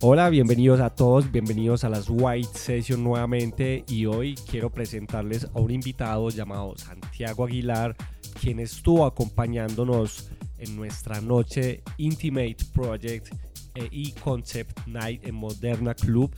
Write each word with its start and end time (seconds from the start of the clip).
Hola, 0.00 0.28
bienvenidos 0.28 0.80
a 0.80 0.90
todos, 0.90 1.32
bienvenidos 1.32 1.84
a 1.84 1.88
las 1.88 2.06
White 2.08 2.50
Session 2.52 3.02
nuevamente 3.02 3.84
y 3.88 4.06
hoy 4.06 4.34
quiero 4.50 4.70
presentarles 4.70 5.48
a 5.54 5.60
un 5.60 5.70
invitado 5.70 6.28
llamado 6.28 6.74
Santiago 6.76 7.46
Aguilar, 7.46 7.96
quien 8.40 8.60
estuvo 8.60 9.06
acompañándonos 9.06 10.30
en 10.58 10.76
nuestra 10.76 11.20
noche 11.20 11.82
Intimate 11.96 12.58
Project 12.72 13.34
e 13.74 14.12
Concept 14.22 14.86
Night 14.86 15.24
en 15.26 15.34
Moderna 15.34 15.94
Club 15.94 16.34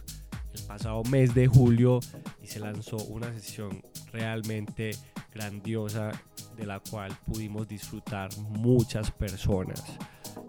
el 0.55 0.63
pasado 0.67 1.03
mes 1.05 1.35
de 1.35 1.47
julio 1.47 2.01
y 2.43 2.47
se 2.47 2.61
lanzó 2.61 2.97
una 2.97 3.33
sesión 3.33 3.83
realmente 4.13 4.93
grandiosa 5.37 6.11
de 6.57 6.67
la 6.67 6.81
cual 6.81 7.17
pudimos 7.27 7.69
disfrutar 7.69 8.31
muchas 8.39 9.11
personas. 9.11 9.85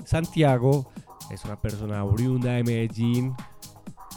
Santiago 0.05 0.91
es 1.29 1.43
una 1.45 1.59
persona 1.59 2.03
oriunda 2.05 2.53
de 2.53 2.63
Medellín, 2.63 3.35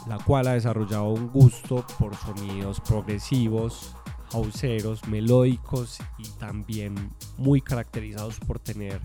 la 0.07 0.17
cual 0.17 0.47
ha 0.47 0.53
desarrollado 0.53 1.09
un 1.09 1.27
gusto 1.27 1.85
por 1.99 2.15
sonidos 2.15 2.79
progresivos, 2.81 3.95
houseeros, 4.31 5.05
melódicos 5.07 5.97
y 6.17 6.27
también 6.39 6.95
muy 7.37 7.61
caracterizados 7.61 8.39
por 8.39 8.59
tener 8.59 9.01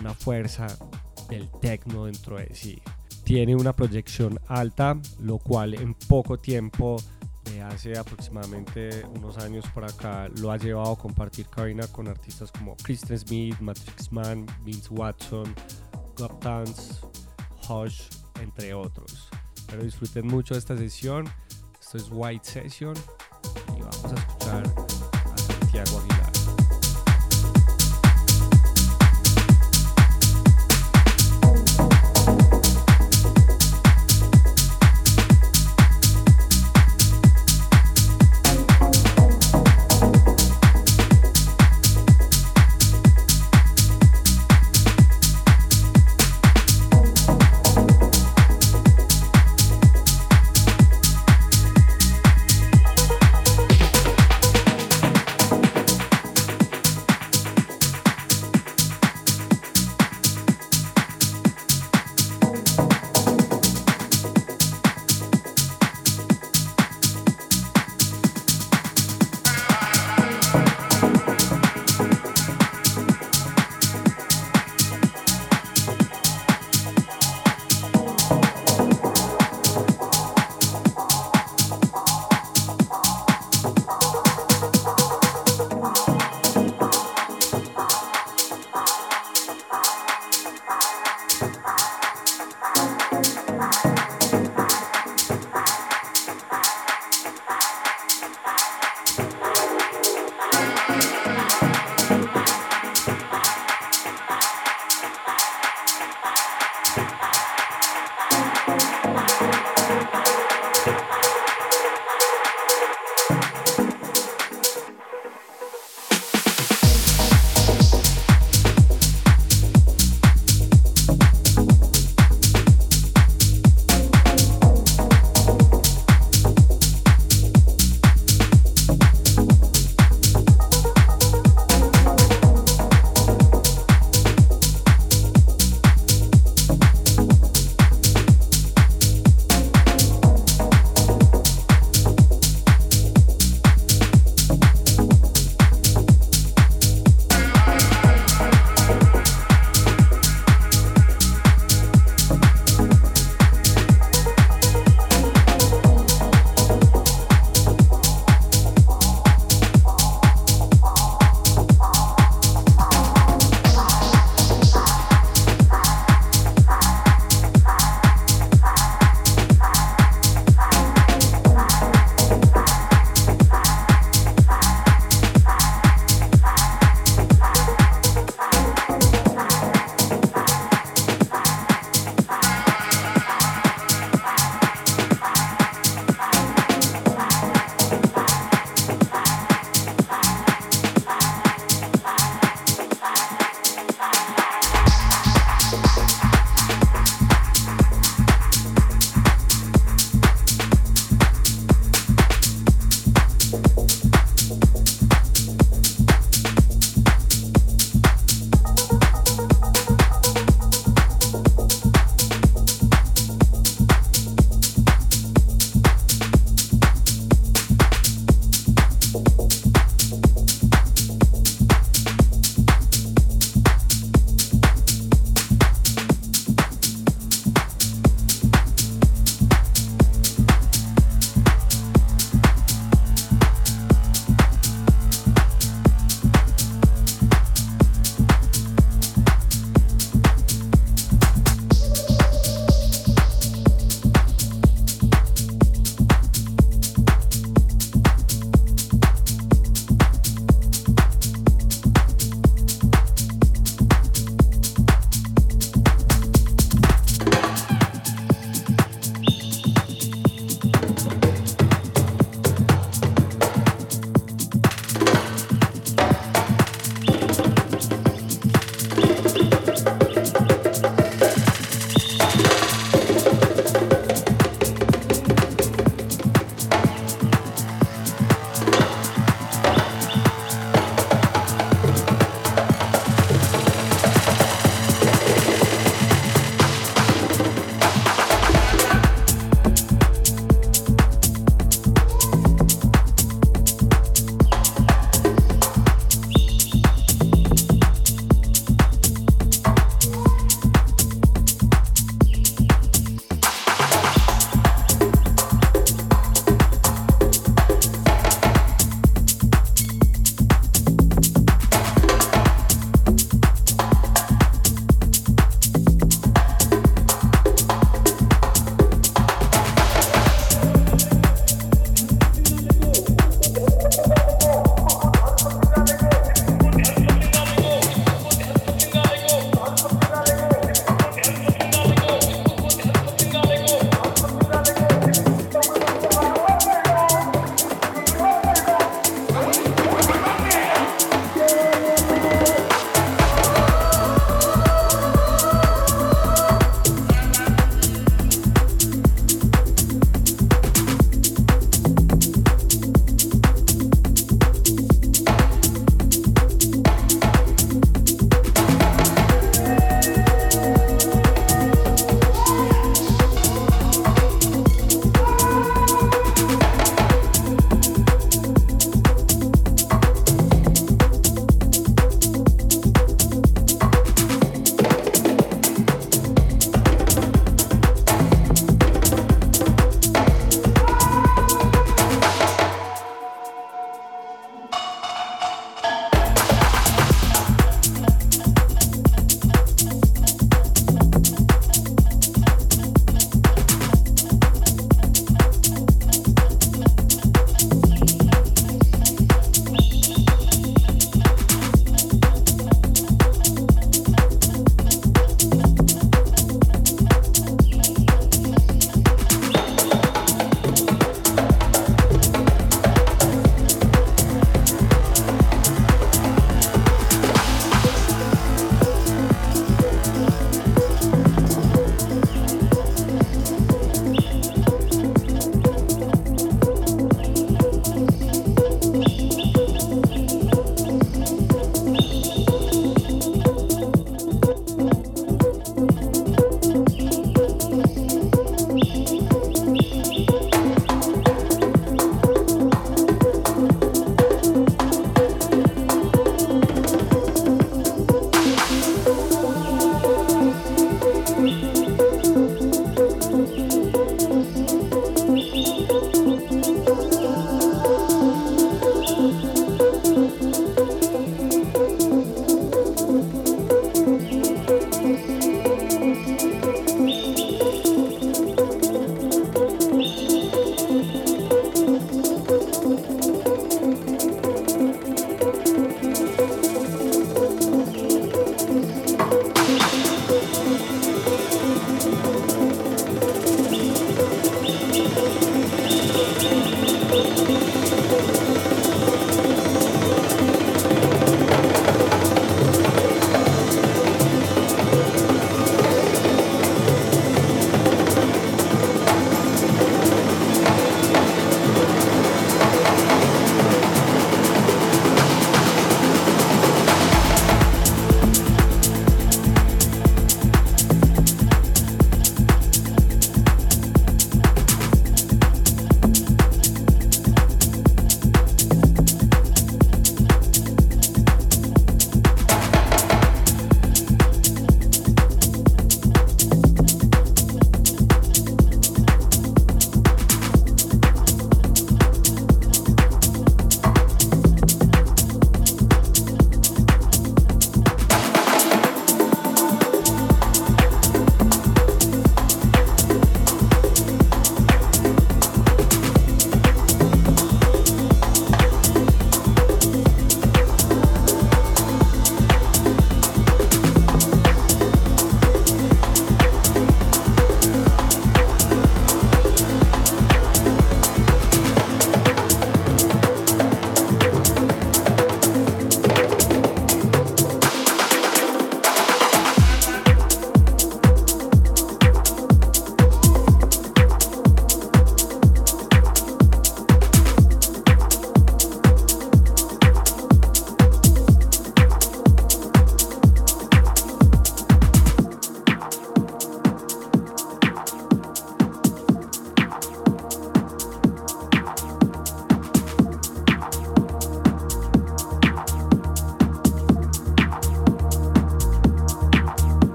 una 0.00 0.14
fuerza 0.14 0.66
del 1.28 1.50
techno 1.60 2.06
dentro 2.06 2.38
de 2.38 2.54
sí. 2.54 2.80
Tiene 3.24 3.54
una 3.54 3.76
proyección 3.76 4.40
alta, 4.48 4.98
lo 5.20 5.38
cual 5.38 5.74
en 5.74 5.94
poco 5.94 6.38
tiempo, 6.38 6.96
de 7.44 7.62
hace 7.62 7.98
aproximadamente 7.98 9.04
unos 9.16 9.38
años 9.38 9.64
por 9.72 9.84
acá, 9.84 10.28
lo 10.38 10.50
ha 10.50 10.56
llevado 10.56 10.92
a 10.92 10.98
compartir 10.98 11.46
cabina 11.46 11.86
con 11.88 12.08
artistas 12.08 12.52
como 12.52 12.76
Kristen 12.76 13.18
Smith, 13.18 13.58
Matrix 13.60 14.12
Man, 14.12 14.46
Vince 14.62 14.88
Watson, 14.90 15.54
Gop 16.16 16.42
Dance, 16.42 17.00
Hush, 17.68 18.02
entre 18.40 18.74
otros. 18.74 19.28
Pero 19.66 19.82
disfruten 19.82 20.26
mucho 20.26 20.54
esta 20.54 20.76
sesión. 20.76 21.28
Esto 21.80 21.98
es 21.98 22.08
White 22.10 22.44
Session 22.44 22.94
y 23.76 23.80
vamos 23.80 24.04
a 24.04 24.14
escuchar 24.14 24.64
a 25.32 25.38
Santiago 25.38 26.09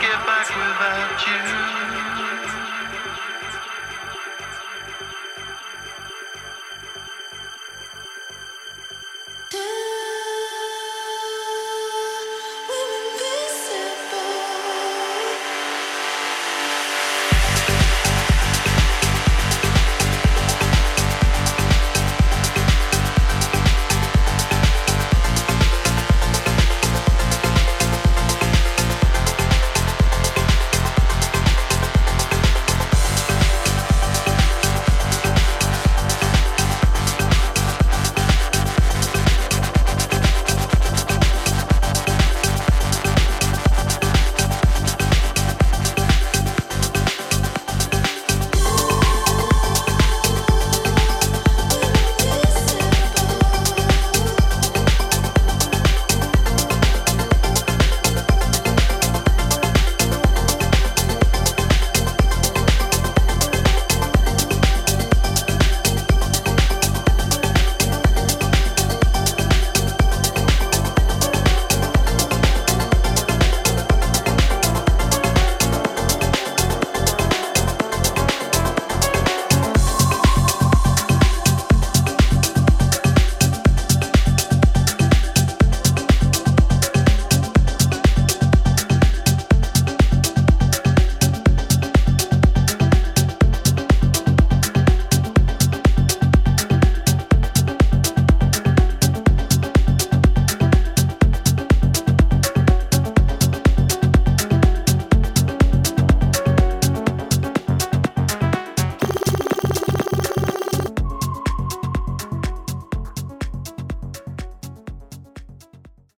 Get 0.00 0.26
back 0.26 0.48
without 0.50 1.26
you. 1.26 1.95